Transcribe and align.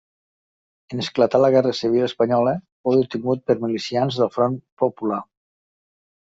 En 0.95 1.01
esclatar 1.01 1.41
la 1.43 1.51
Guerra 1.55 1.73
Civil 1.79 2.05
espanyola 2.05 2.53
fou 2.87 2.97
detingut 3.03 3.45
per 3.51 3.57
milicians 3.67 4.19
del 4.23 4.33
Front 4.39 4.57
Popular. 4.85 5.21